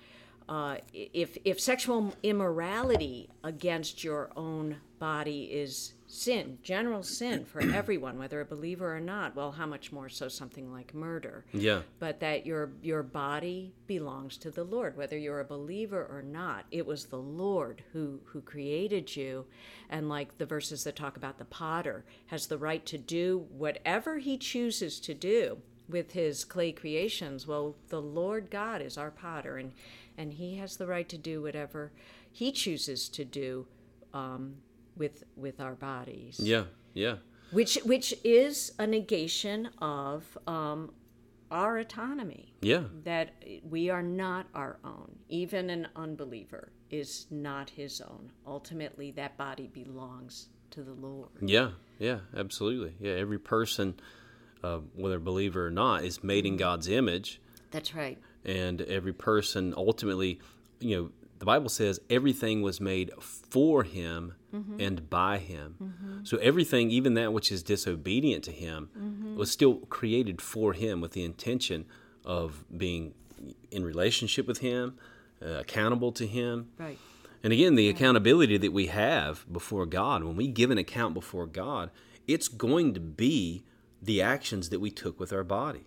[0.48, 8.18] uh, if if sexual immorality against your own body is sin, general sin for everyone,
[8.18, 11.44] whether a believer or not, well, how much more so something like murder?
[11.52, 11.82] Yeah.
[11.98, 16.64] but that your your body belongs to the Lord whether you're a believer or not
[16.70, 19.46] it was the Lord who who created you
[19.88, 24.18] and like the verses that talk about the potter has the right to do whatever
[24.18, 29.56] he chooses to do with his clay creations well the Lord God is our potter
[29.58, 29.72] and
[30.16, 31.92] and he has the right to do whatever
[32.32, 33.66] he chooses to do
[34.14, 34.56] um,
[34.96, 36.64] with with our bodies Yeah.
[36.94, 37.16] Yeah.
[37.52, 40.92] which which is a negation of um,
[41.50, 42.84] our autonomy Yeah.
[43.04, 43.34] that
[43.68, 49.66] we are not our own even an unbeliever is not his own ultimately that body
[49.68, 51.70] belongs to the lord Yeah.
[51.98, 52.20] Yeah.
[52.34, 52.94] Absolutely.
[52.98, 53.12] Yeah.
[53.12, 53.94] Every person,
[54.64, 57.40] uh, whether a believer or not, is made in God's image.
[57.70, 60.40] that's right and every person ultimately,
[60.80, 64.78] you know, the Bible says everything was made for him mm-hmm.
[64.78, 65.74] and by him.
[65.82, 66.24] Mm-hmm.
[66.24, 69.36] So everything, even that which is disobedient to him, mm-hmm.
[69.36, 71.86] was still created for him with the intention
[72.26, 73.14] of being
[73.70, 74.98] in relationship with him,
[75.42, 76.68] uh, accountable to him.
[76.78, 76.98] right
[77.42, 81.46] And again, the accountability that we have before God, when we give an account before
[81.46, 81.90] God,
[82.28, 83.64] it's going to be
[84.02, 85.86] the actions that we took with our body.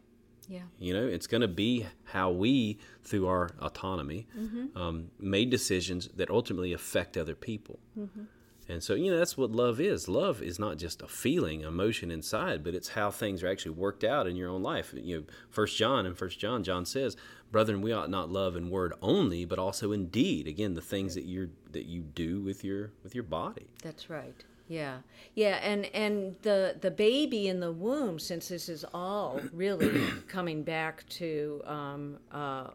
[0.49, 4.77] Yeah You know, it's going to be how we, through our autonomy, Mm-hmm.
[4.77, 7.79] um, made decisions that ultimately affect other people.
[7.97, 8.23] Mm-hmm.
[8.69, 10.07] And so, you know, that's what love is.
[10.07, 14.05] Love is not just a feeling, emotion inside, but it's how things are actually worked
[14.05, 14.93] out in your own life.
[14.95, 17.17] You know, First John and First John, John says,
[17.51, 21.13] "Brethren, we ought not love in word only, but also in deed." Again, the things
[21.15, 23.67] that you that you do with your with your body.
[23.81, 24.45] That's right.
[24.67, 24.99] Yeah,
[25.35, 30.63] yeah, and and the the baby in the womb, since this is all really coming
[30.63, 32.67] back to, um, uh,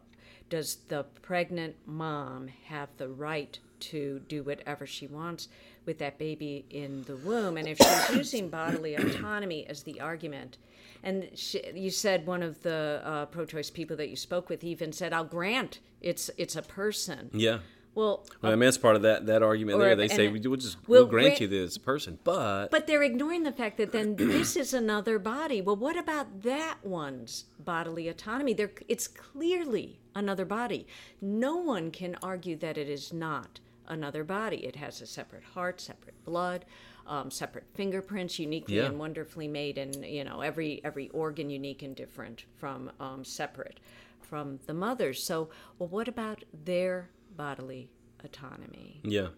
[0.49, 5.47] does the pregnant mom have the right to do whatever she wants
[5.85, 7.57] with that baby in the womb?
[7.57, 10.57] And if she's using bodily autonomy as the argument,
[11.03, 14.91] and she, you said one of the uh, pro-choice people that you spoke with even
[14.91, 17.59] said, "I'll grant it's it's a person." Yeah.
[17.99, 19.95] Well, Well, I mean, that's part of that that argument there.
[19.95, 23.03] They say and- we'll just We'll we'll grant gra- you a person, but But they're
[23.03, 25.59] ignoring the fact that then this is another body.
[25.61, 28.53] Well, what about that one's bodily autonomy?
[28.53, 30.87] There, it's clearly another body.
[31.21, 34.65] No one can argue that it is not another body.
[34.65, 36.63] It has a separate heart, separate blood,
[37.05, 38.85] um, separate fingerprints, uniquely Yeah.
[38.85, 43.81] and wonderfully made, and you know every every organ unique and different from um, separate
[44.21, 45.21] from the mother's.
[45.23, 47.09] So, well, what about their
[47.39, 47.89] bodily
[48.21, 48.99] autonomy?
[49.03, 49.29] Yeah.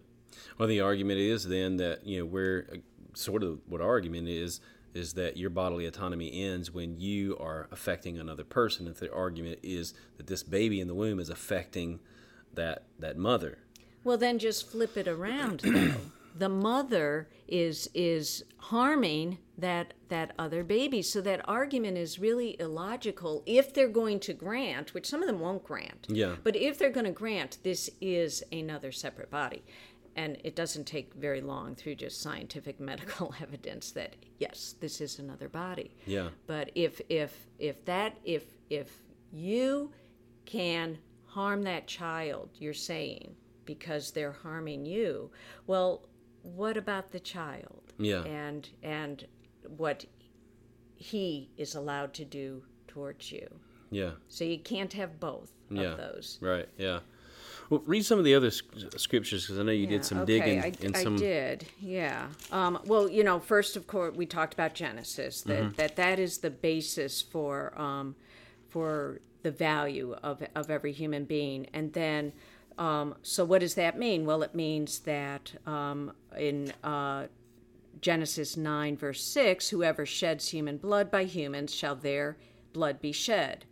[0.58, 2.76] Well, the argument is then that you know we're uh,
[3.14, 4.60] sort of what our argument is
[4.92, 8.86] is that your bodily autonomy ends when you are affecting another person.
[8.88, 12.00] If the argument is that this baby in the womb is affecting
[12.54, 13.58] that that mother.
[14.04, 15.94] Well, then just flip it around, though.
[16.36, 21.00] the mother is is harming that that other baby.
[21.00, 25.40] So that argument is really illogical if they're going to grant, which some of them
[25.40, 26.06] won't grant.
[26.08, 26.36] Yeah.
[26.42, 29.64] But if they're going to grant, this is another separate body.
[30.14, 35.18] And it doesn't take very long through just scientific medical evidence that yes, this is
[35.18, 35.96] another body.
[36.04, 36.28] Yeah.
[36.46, 38.90] But if if if that if if
[39.32, 39.92] you
[40.44, 45.30] can harm that child, you're saying because they're harming you,
[45.66, 46.02] well,
[46.42, 47.92] what about the child?
[47.98, 48.24] Yeah.
[48.24, 49.24] And and
[49.76, 50.04] what
[50.96, 53.48] he is allowed to do towards you.
[53.90, 54.12] Yeah.
[54.28, 55.82] So you can't have both Yeah.
[55.92, 56.38] of those.
[56.40, 56.68] Right.
[56.78, 57.00] Yeah.
[57.70, 60.60] Well, read some of the other scriptures because I know you did some okay, digging
[60.62, 61.16] I, in I some.
[61.16, 62.28] did, yeah.
[62.50, 65.40] Um, well, you know, first of course, we talked about Genesis.
[65.42, 65.74] That Mm-hmm.
[65.76, 68.14] that, that is the basis for um,
[68.68, 72.32] for the value of of every human being, and then.
[72.78, 74.24] Um, so what does that mean?
[74.24, 77.26] Well, it means that um, in uh,
[78.02, 82.36] Genesis 9, verse 6, whoever sheds human blood by humans shall their
[82.72, 83.64] blood be shed.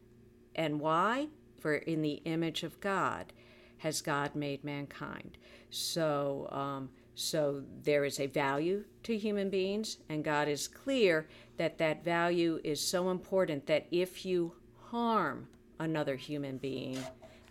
[0.55, 1.29] And why?
[1.59, 3.33] For in the image of God
[3.79, 5.37] has God made mankind.
[5.71, 11.79] So, um, so there is a value to human beings, and God is clear that
[11.79, 14.53] that value is so important that if you
[14.91, 15.49] harm
[15.81, 16.99] another human being,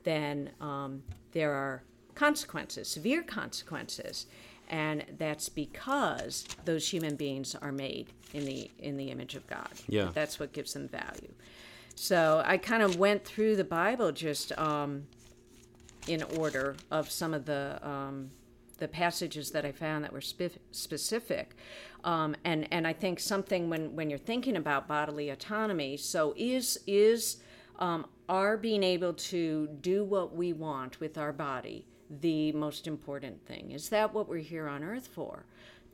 [0.04, 1.84] then um, there are
[2.16, 4.28] consequences, severe consequences,
[4.70, 9.70] and that's because those human beings are made in the in the image of God.
[9.88, 10.10] Yeah.
[10.14, 11.34] that's what gives them value.
[11.96, 15.08] So I kind of went through the Bible just um,
[16.08, 18.32] in order of some of the um,
[18.78, 21.56] the passages that I found that were spe- specific,
[22.04, 26.80] um, and and I think something when when you're thinking about bodily autonomy, so is
[26.88, 27.38] is
[27.80, 33.46] um, our being able to do what we want with our body the most important
[33.46, 33.72] thing?
[33.72, 35.46] Is that what we're here on earth for?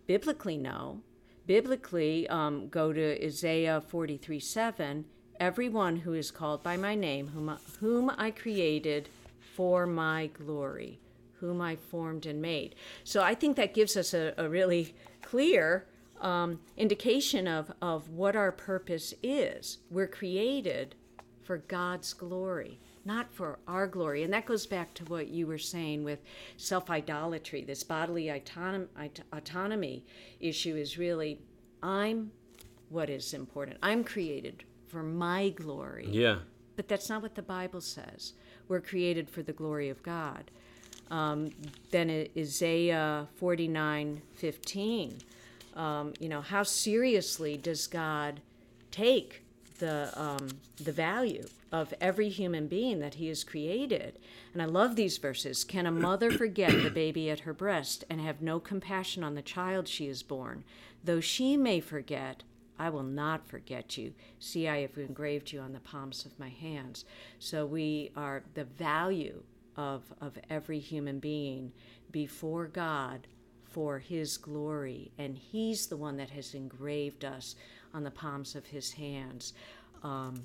[0.07, 1.01] Biblically, no.
[1.47, 5.05] Biblically, um, go to Isaiah 43 7.
[5.39, 9.09] Everyone who is called by my name, whom whom I created
[9.55, 10.99] for my glory,
[11.39, 12.75] whom I formed and made.
[13.03, 15.85] So I think that gives us a, a really clear
[16.21, 19.79] um, indication of, of what our purpose is.
[19.89, 20.95] We're created
[21.43, 24.23] for God's glory, not for our glory.
[24.23, 26.19] And that goes back to what you were saying with
[26.57, 27.63] self idolatry.
[27.63, 28.87] This bodily autonom-
[29.31, 30.03] autonomy
[30.39, 31.39] issue is really
[31.83, 32.31] I'm
[32.89, 33.77] what is important.
[33.83, 36.07] I'm created for my glory.
[36.09, 36.39] Yeah.
[36.75, 38.33] But that's not what the Bible says.
[38.67, 40.51] We're created for the glory of God.
[41.11, 41.51] Um,
[41.91, 45.17] then Isaiah 49 15.
[45.75, 48.41] Um, you know, how seriously does God
[48.91, 49.44] take
[49.79, 54.19] the, um, the value of every human being that He has created?
[54.53, 55.63] And I love these verses.
[55.63, 59.41] Can a mother forget the baby at her breast and have no compassion on the
[59.41, 60.63] child she has born?
[61.03, 62.43] Though she may forget,
[62.77, 64.13] I will not forget you.
[64.39, 67.05] See, I have engraved you on the palms of my hands.
[67.39, 69.43] So we are the value
[69.77, 71.71] of, of every human being
[72.11, 73.27] before God
[73.75, 75.11] for his glory.
[75.17, 77.57] And he's the one that has engraved us
[77.93, 79.51] on the palms of his hands.
[80.01, 80.43] Um,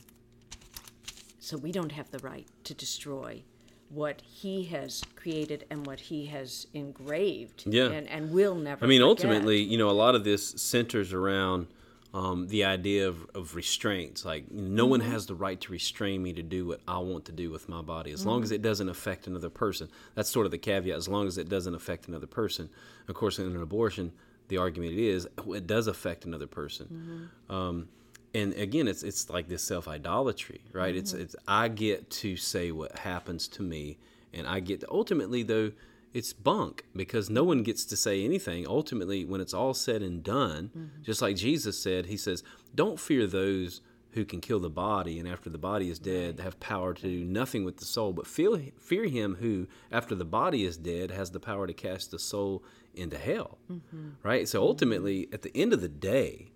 [1.39, 3.41] so we don't have the right to destroy
[3.89, 7.91] what he has created and what he has engraved Yeah.
[7.91, 9.09] and, and will never I mean, forget.
[9.09, 11.69] ultimately, you know, a lot of this centers around
[12.13, 14.25] um, the idea of, of restraints.
[14.25, 15.13] Like, no one Mm-hmm.
[15.13, 17.83] has the right to restrain me to do what I want to do with my
[17.83, 19.89] body, as long as it doesn't affect another person.
[20.15, 22.69] That's sort of the caveat, as long as it doesn't affect another person.
[23.09, 24.13] Of course, in an abortion,
[24.49, 27.31] the argument is it does affect another person.
[27.49, 27.89] Um,
[28.35, 30.95] and again, it's it's like this self idolatry, right?
[30.95, 33.99] It's it's I get to say what happens to me,
[34.33, 35.73] and I get to, ultimately though
[36.13, 38.67] it's bunk because no one gets to say anything.
[38.67, 41.03] Ultimately, when it's all said and done, mm-hmm.
[41.03, 42.43] just like Jesus said, He says,
[42.75, 43.81] "Don't fear those."
[44.15, 47.25] Who can kill the body, and after the body is dead, have power to do
[47.25, 51.31] nothing with the soul, but feel, fear him who, after the body is dead, has
[51.31, 53.59] the power to cast the soul into hell.
[53.71, 54.09] Mm-hmm.
[54.25, 54.49] Right?
[54.49, 56.51] So ultimately, at the end of the day,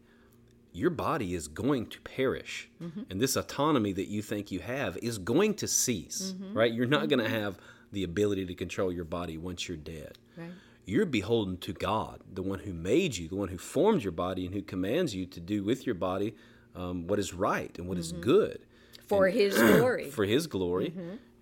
[0.72, 2.68] your body is going to perish.
[2.82, 3.02] Mm-hmm.
[3.08, 6.34] And this autonomy that you think you have is going to cease.
[6.52, 6.72] Right?
[6.72, 7.56] You're not going to have
[7.94, 10.50] the ability to control your body once you're dead Right.
[10.84, 14.44] you're beholden to god the one who made you the one who formed your body
[14.46, 16.34] and who commands you to do with your body
[16.74, 18.58] um, what is right and what is good
[19.06, 20.10] for his glory.
[20.10, 20.92] for his glory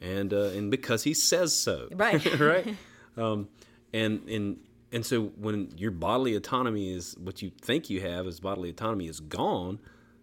[0.00, 2.40] and uh, and because he says so Right.
[2.40, 2.76] right
[3.16, 3.48] um,
[3.92, 4.58] and and
[4.92, 9.06] and so when your bodily autonomy is what you think you have as bodily autonomy
[9.08, 9.78] is gone,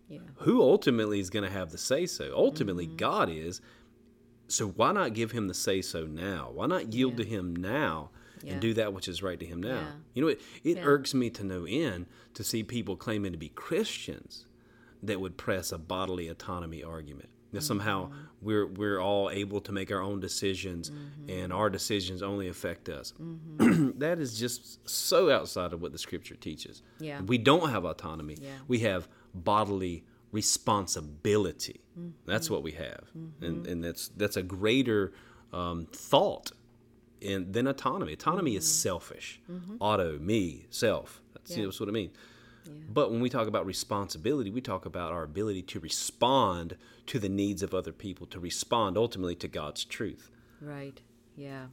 [0.07, 0.19] Yeah.
[0.45, 2.31] who ultimately is going to have the say so?
[2.35, 3.61] Ultimately, God is.
[4.51, 6.51] So why not give him the say so now?
[6.53, 8.09] Why not yield to him now
[8.43, 8.53] Yeah.
[8.53, 9.79] and do that which is right to him now?
[9.81, 9.91] Yeah.
[10.13, 10.83] You know, it, it Yeah.
[10.85, 14.45] irks me to no end to see people claiming to be Christians
[15.03, 17.29] that would press a bodily autonomy argument.
[17.51, 18.15] That somehow Mm-hmm.
[18.41, 21.29] we're we're all able to make our own decisions Mm-hmm.
[21.29, 23.13] and our decisions only affect us.
[23.57, 26.81] that is just so outside of what the scripture teaches.
[26.99, 27.21] Yeah.
[27.21, 28.37] We don't have autonomy.
[28.39, 28.49] Yeah.
[28.67, 31.81] We have bodily responsibility.
[31.97, 32.09] Mm-hmm.
[32.25, 33.03] That's what we have,
[33.41, 35.11] and and that's that's a greater
[35.53, 36.51] um, thought
[37.21, 38.13] in than autonomy.
[38.13, 38.81] Autonomy is Mm-hmm.
[38.89, 39.41] selfish.
[39.79, 41.21] Auto, me, self.
[41.33, 41.65] That's, Yeah.
[41.65, 42.11] that's what I mean.
[42.93, 47.29] But when we talk about responsibility, we talk about our ability to respond to the
[47.29, 50.29] needs of other people, to respond ultimately to God's truth.
[50.61, 51.01] Right.
[51.35, 51.67] Yeah.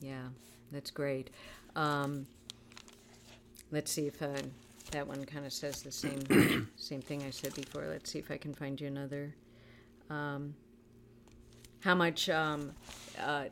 [0.00, 0.30] Yeah.
[0.72, 1.30] That's great.
[1.76, 2.26] Um,
[3.70, 4.42] let's see if uh,
[4.90, 7.86] that one kind of says the same same thing I said before.
[7.86, 9.34] Let's see if I can find you another.
[10.08, 10.54] Um,
[11.80, 12.72] how much um,
[13.18, 13.44] uh,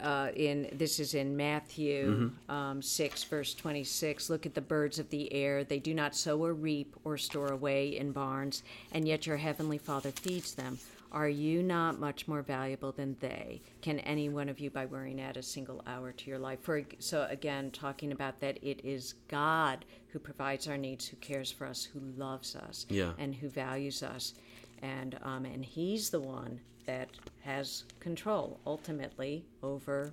[0.00, 4.28] uh, in this is in Matthew um, six verse twenty six.
[4.30, 7.48] Look at the birds of the air; they do not sow or reap or store
[7.48, 10.78] away in barns, and yet your heavenly Father feeds them.
[11.12, 13.60] Are you not much more valuable than they?
[13.82, 16.60] Can any one of you, by worrying, add a single hour to your life?
[16.62, 21.52] For so again, talking about that, it is God who provides our needs, who cares
[21.52, 23.12] for us, who loves us, Yeah.
[23.18, 24.32] and who values us,
[24.80, 27.10] and um, and He's the one that
[27.42, 30.12] has control ultimately over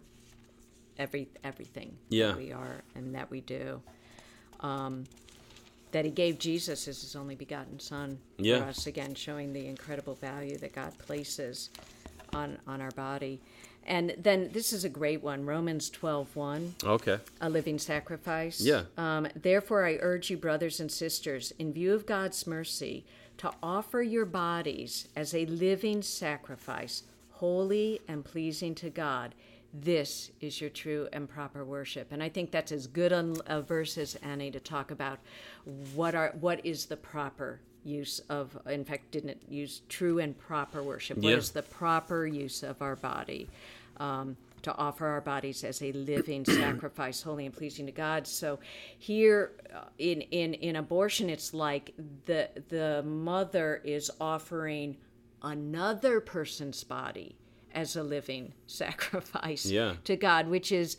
[0.97, 2.27] every everything Yeah.
[2.27, 3.81] that we are and that we do.
[4.59, 5.05] Um,
[5.91, 8.59] that He gave Jesus as His only begotten Son Yeah.
[8.59, 11.69] for us again, showing the incredible value that God places
[12.33, 13.41] on on our body.
[13.85, 17.17] And then this is a great one, Romans twelve one Okay.
[17.41, 18.61] a living sacrifice.
[18.61, 18.83] Yeah.
[18.97, 23.05] Um, Therefore, I urge you, brothers and sisters, in view of God's mercy,
[23.37, 29.33] to offer your bodies as a living sacrifice, holy and pleasing to God.
[29.73, 33.61] This is your true and proper worship, and I think that's as good a, a
[33.61, 35.19] verse as any to talk about
[35.93, 38.57] what are what is the proper use of.
[38.67, 41.17] In fact, didn't it use true and proper worship?
[41.17, 41.37] What Yeah.
[41.37, 43.47] is the proper use of our body?
[43.97, 48.25] Um, to offer our bodies as a living sacrifice, holy and pleasing to God.
[48.27, 48.59] So,
[48.97, 51.93] here uh, in in in abortion, it's like
[52.25, 54.97] the the mother is offering
[55.43, 57.37] another person's body
[57.73, 59.93] as a living sacrifice Yeah.
[60.05, 60.97] to God, which is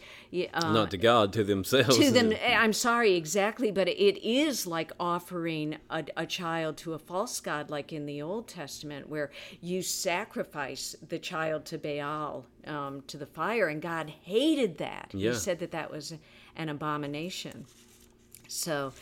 [0.54, 1.96] uh, Not to God, to themselves.
[1.98, 6.98] to them i'm sorry exactly but it is like offering a, a child to a
[6.98, 9.30] false god like in the old testament where
[9.60, 15.30] you sacrifice the child to baal um, to the fire and god hated that Yeah.
[15.30, 16.14] he said that that was
[16.56, 17.66] an abomination
[18.48, 18.92] so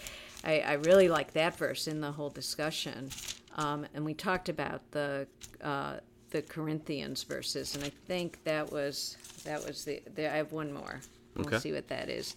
[0.45, 3.11] I, I really like that verse in the whole discussion.
[3.57, 5.27] Um, and we talked about the
[5.61, 5.97] uh,
[6.31, 10.03] the Corinthians verses, and I think that was that was the.
[10.15, 11.01] the I have one more.
[11.39, 11.51] Okay.
[11.51, 12.37] We'll see what that is.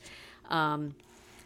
[0.50, 0.96] Um,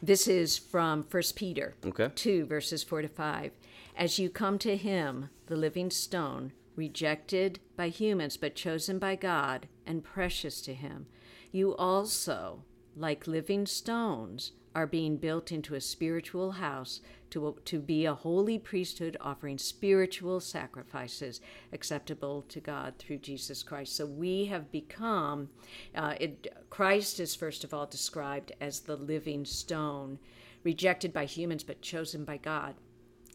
[0.02, 2.10] this is from First Peter Okay.
[2.16, 3.52] two verses four to five.
[3.98, 9.68] As you come to Him, the living stone, rejected by humans but chosen by God
[9.86, 11.08] and precious to Him,
[11.52, 12.64] you also,
[12.96, 18.60] like living stones, are being built into a spiritual house to, to be a holy
[18.60, 21.40] priesthood offering spiritual sacrifices
[21.72, 23.96] acceptable to God through Jesus Christ.
[23.96, 25.50] So we have become,
[25.96, 30.20] uh, it, Christ is first of all described as the living stone,
[30.64, 32.76] rejected by humans but chosen by God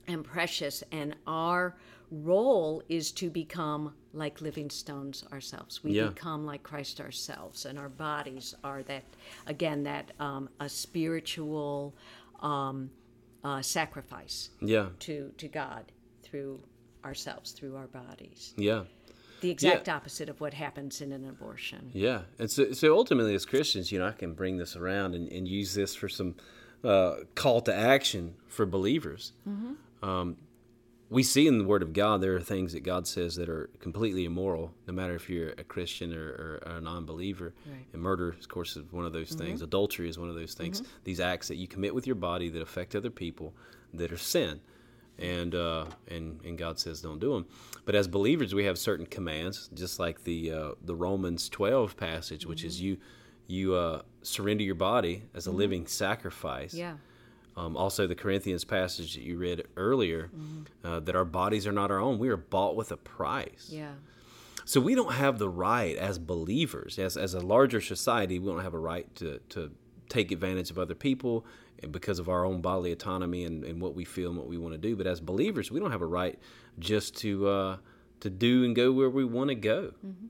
[0.07, 0.85] and precious.
[0.93, 1.77] And our
[2.11, 5.85] role is to become like living stones ourselves.
[5.85, 6.09] We Yeah.
[6.09, 9.05] become like Christ ourselves, and our bodies are that,
[9.47, 11.95] again, that um, a spiritual
[12.41, 12.91] um,
[13.45, 14.89] uh, sacrifice Yeah.
[15.01, 15.93] to, to God
[16.23, 16.61] through
[17.05, 18.55] ourselves, through our bodies.
[18.57, 18.85] Yeah.
[19.41, 21.91] The exact opposite of what happens in an abortion.
[21.95, 25.33] Yeah, and so, so ultimately, as Christians, you know, I can bring this around and,
[25.33, 26.35] and use this for some
[26.85, 29.33] uh, call to action for believers.
[30.03, 30.37] Um,
[31.11, 33.69] we see in the Word of God there are things that God says that are
[33.81, 37.53] completely immoral, no matter if you're a Christian or, or a non-believer.
[37.67, 37.87] Right.
[37.93, 39.61] And murder, of course, is one of those things.
[39.61, 40.83] Adultery is one of those things.
[41.05, 43.53] These acts that you commit with your body that affect other people
[43.93, 44.61] that are sin.
[45.19, 47.47] And, uh, and and God says don't do them,
[47.85, 52.47] but as believers we have certain commands, just like the uh, the Romans twelve passage,
[52.47, 52.97] which is you
[53.47, 56.73] you uh, surrender your body as a living sacrifice.
[56.73, 56.95] Yeah.
[57.57, 60.31] Um, also, the Corinthians passage that you read earlier,
[60.85, 62.19] uh, that our bodies are not our own.
[62.19, 63.69] We are bought with a price.
[63.71, 63.93] Yeah.
[64.65, 68.63] So we don't have the right as believers, as, as a larger society, we don't
[68.63, 69.73] have a right to, to
[70.09, 71.45] take advantage of other people
[71.91, 74.75] because of our own bodily autonomy and, and what we feel and what we want
[74.75, 74.95] to do.
[74.97, 76.39] But as believers, we don't have a right
[76.79, 77.77] just to uh,
[78.21, 79.93] to do and go where we want to go.
[80.07, 80.27] Mm-hmm.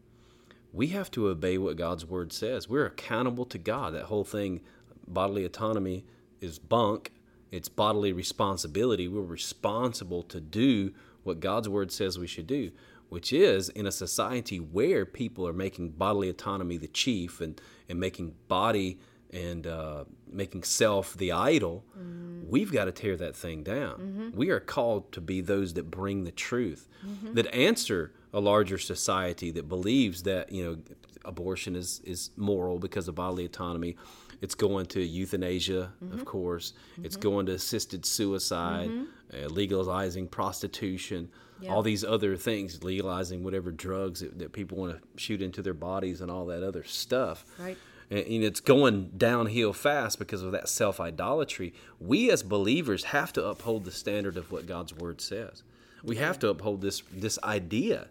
[0.73, 2.69] We have to obey what God's word says.
[2.69, 3.95] We're accountable to God.
[3.95, 4.61] That whole thing,
[5.09, 6.05] bodily autonomy,
[6.41, 7.13] is bunk.
[7.51, 9.09] It's bodily responsibility.
[9.09, 12.71] We're responsible to do what God's word says we should do,
[13.09, 17.99] which is in a society where people are making bodily autonomy the chief and, and
[17.99, 18.99] making body
[19.33, 22.49] and uh, making self the idol, mm-hmm.
[22.49, 23.95] we've got to tear that thing down.
[23.95, 24.37] Mm-hmm.
[24.37, 27.35] We are called to be those that bring the truth, mm-hmm.
[27.35, 30.79] that answer a larger society that believes that you know
[31.25, 33.97] abortion is is moral because of bodily autonomy.
[34.41, 36.23] It's going to euthanasia, of mm-hmm.
[36.23, 36.73] course.
[37.03, 37.29] It's mm-hmm.
[37.29, 39.45] going to assisted suicide, mm-hmm.
[39.45, 41.31] uh, legalizing prostitution.
[41.63, 41.75] Yeah.
[41.75, 45.75] all these other things, legalizing whatever drugs that, that people want to shoot into their
[45.75, 47.45] bodies and all that other stuff.
[47.59, 47.77] Right
[48.11, 51.73] and, it's going downhill fast because of that self idolatry.
[52.01, 55.63] We as believers have to uphold the standard of what God's word says.
[56.03, 58.09] We have to uphold this this idea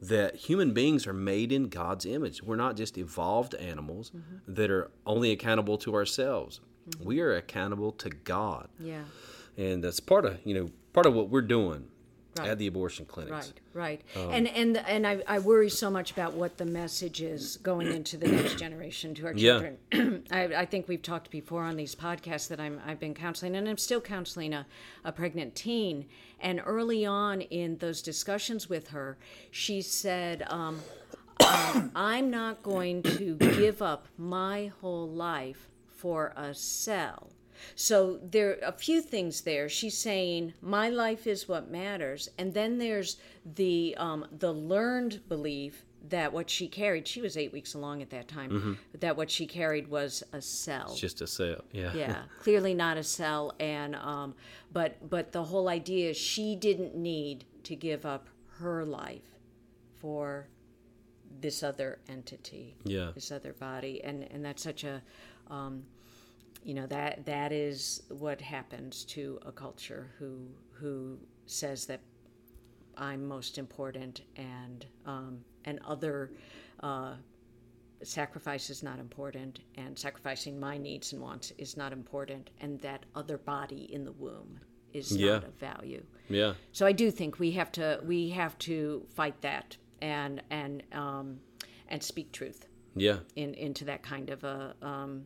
[0.00, 2.42] that human beings are made in God's image.
[2.42, 4.54] We're not just evolved animals mm-hmm.
[4.54, 6.60] that are only accountable to ourselves.
[6.90, 7.04] Mm-hmm.
[7.04, 8.68] We are accountable to God.
[8.78, 9.02] Yeah.
[9.56, 11.88] And that's part of, you know, part of what we're doing
[12.38, 12.48] right.
[12.48, 13.52] at the abortion clinics.
[13.74, 14.22] Right, right.
[14.24, 17.88] Um, and and and I, I worry so much about what the message is going
[17.88, 19.78] into the next generation to our children.
[19.92, 20.10] Yeah.
[20.30, 23.68] I, I think we've talked before on these podcasts that I'm I've been counseling and
[23.68, 24.66] I'm still counseling a,
[25.04, 26.06] a pregnant teen.
[26.40, 29.18] And early on in those discussions with her,
[29.50, 30.80] she said, um,
[31.40, 37.30] um, I'm not going to give up my whole life for a cell
[37.74, 39.68] so there are a few things there.
[39.68, 45.84] She's saying my life is what matters, and then there's the um, the learned belief
[46.10, 48.72] that what she carried she was eight weeks along at that time mm-hmm.
[49.00, 50.88] that what she carried was a cell.
[50.90, 51.92] It's just a cell yeah.
[51.94, 53.52] Yeah clearly not a cell.
[53.58, 54.34] And um,
[54.72, 58.28] but but the whole idea is she didn't need to give up
[58.58, 59.38] her life
[60.00, 60.48] for
[61.40, 63.10] this other entity yeah.
[63.14, 64.02] this other body.
[64.02, 65.02] And and that's such a
[65.50, 65.84] um,
[66.62, 72.00] you know that that is what happens to a culture who who says that
[72.96, 76.32] I'm most important and um, and other
[76.80, 77.14] uh,
[78.02, 83.04] sacrifice is not important and sacrificing my needs and wants is not important and that
[83.14, 84.60] other body in the womb
[84.92, 85.34] is yeah.
[85.34, 86.02] not of value.
[86.28, 86.54] Yeah.
[86.72, 91.40] So I do think we have to we have to fight that and and um,
[91.88, 92.66] and speak truth.
[92.96, 93.18] Yeah.
[93.36, 95.24] In into that kind of a um,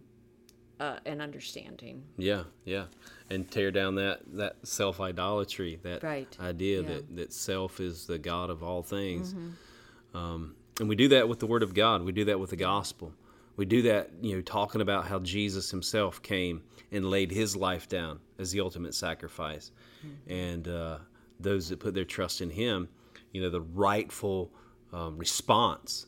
[0.80, 2.02] uh, an understanding.
[2.16, 2.86] Yeah, yeah,
[3.30, 6.36] and tear down that that self idolatry, that right.
[6.40, 6.88] idea yeah.
[6.88, 9.34] that that self is the god of all things.
[9.34, 10.16] Mm-hmm.
[10.16, 12.02] Um, and we do that with the Word of God.
[12.02, 13.12] We do that with the gospel.
[13.56, 17.88] We do that, you know, talking about how Jesus Himself came and laid His life
[17.88, 19.70] down as the ultimate sacrifice,
[20.04, 20.32] mm-hmm.
[20.32, 20.98] and uh,
[21.38, 22.88] those that put their trust in Him,
[23.32, 24.50] you know, the rightful
[24.92, 26.06] um, response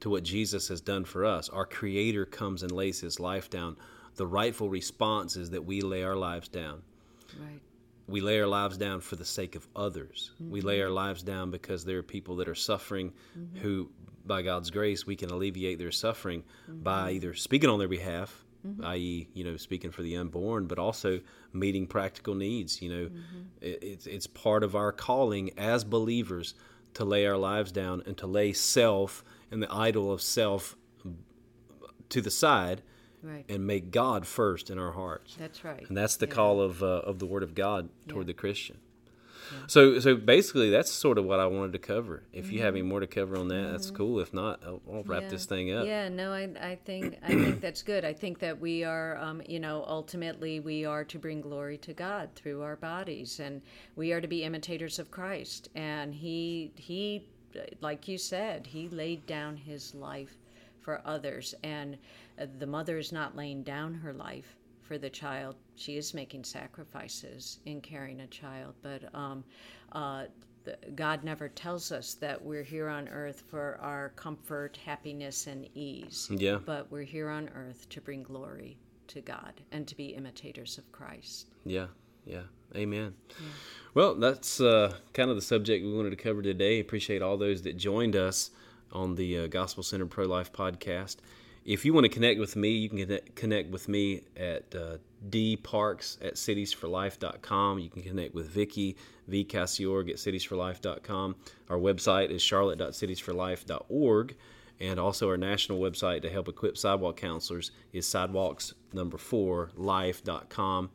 [0.00, 1.48] to what Jesus has done for us.
[1.48, 3.76] Our Creator comes and lays His life down
[4.16, 6.82] the rightful response is that we lay our lives down.
[7.38, 7.60] Right.
[8.06, 10.32] We lay our lives down for the sake of others.
[10.34, 10.52] Mm-hmm.
[10.52, 13.58] We lay our lives down because there are people that are suffering mm-hmm.
[13.58, 13.90] who,
[14.26, 16.82] by God's grace, we can alleviate their suffering mm-hmm.
[16.82, 18.84] by either speaking on their behalf, mm-hmm.
[18.84, 21.20] i.e., you know, speaking for the unborn, but also
[21.52, 22.82] meeting practical needs.
[22.82, 23.40] You know, mm-hmm.
[23.60, 26.54] it, it's, it's part of our calling as believers
[26.94, 30.76] to lay our lives down and to lay self and the idol of self
[32.10, 32.82] to the side
[33.22, 33.44] right.
[33.48, 35.36] and make God first in our hearts.
[35.38, 35.86] That's right.
[35.88, 36.34] And that's the yeah.
[36.34, 38.28] call of uh, of the Word of God toward yeah.
[38.28, 38.78] the Christian.
[39.52, 39.58] Yeah.
[39.66, 42.22] So, so basically, that's sort of what I wanted to cover.
[42.32, 42.54] If mm-hmm.
[42.54, 42.88] you have any mm-hmm.
[42.88, 43.72] more to cover on that, mm-hmm.
[43.72, 44.20] that's cool.
[44.20, 45.84] If not, I'll, I'll wrap this thing up.
[45.84, 48.04] Yeah, no, I, I think I think that's good.
[48.04, 51.92] I think that we are, um, you know, ultimately we are to bring glory to
[51.92, 53.60] God through our bodies, and
[53.96, 55.68] we are to be imitators of Christ.
[55.74, 57.26] And he he,
[57.80, 60.36] like you said, he laid down his life
[60.80, 61.98] for others, and
[62.58, 65.56] the mother is not laying down her life for the child.
[65.76, 69.44] She is making sacrifices in carrying a child, but um,
[69.92, 70.24] uh,
[70.64, 75.68] the, God never tells us that we're here on earth for our comfort, happiness, and
[75.74, 76.28] ease.
[76.30, 76.58] Yeah.
[76.64, 78.78] But we're here on earth to bring glory
[79.08, 81.48] to God and to be imitators of Christ.
[81.64, 81.86] Yeah.
[82.24, 82.42] Yeah.
[82.76, 83.14] Amen.
[83.28, 83.46] Yeah.
[83.94, 86.80] Well, that's uh, kind of the subject we wanted to cover today.
[86.80, 88.50] Appreciate all those that joined us
[88.92, 91.16] on the uh, Gospel Center Pro Life podcast.
[91.64, 94.98] If you want to connect with me, you can connect with me at uh,
[95.30, 97.78] dparks at citiesforlife.com.
[97.78, 98.96] You can connect with Vicky,
[99.30, 101.36] vcassiorg at citiesforlife.com.
[101.70, 104.36] Our website is charlotte.citiesforlife.org.
[104.80, 110.90] And also, our national website to help equip sidewalk counselors is sidewalks number four life.com.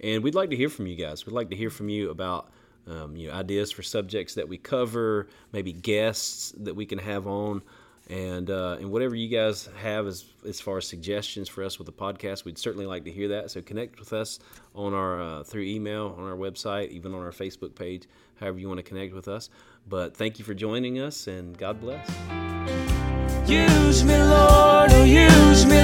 [0.00, 1.24] And we'd like to hear from you guys.
[1.26, 2.50] We'd like to hear from you about
[2.88, 7.26] um, you know, ideas for subjects that we cover, maybe guests that we can have
[7.26, 7.62] on,
[8.08, 11.86] and uh, and whatever you guys have as as far as suggestions for us with
[11.86, 13.50] the podcast, we'd certainly like to hear that.
[13.50, 14.38] So connect with us
[14.74, 18.04] on our uh, through email, on our website, even on our Facebook page,
[18.40, 19.50] however you want to connect with us.
[19.86, 22.08] But thank you for joining us, and God bless.
[23.48, 25.82] Use me, Lord, oh, use me,